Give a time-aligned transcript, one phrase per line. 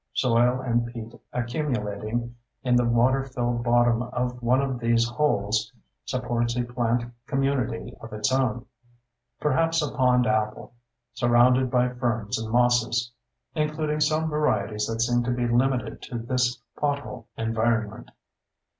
[0.15, 5.71] Soil and peat accumulating in the water filled bottom of one of these holes
[6.05, 8.65] supports a plant community of its own:
[9.39, 10.73] perhaps a pond apple,
[11.13, 13.11] surrounded by ferns and mosses
[13.53, 18.09] (including some varieties that seem to be limited to this pothole environment).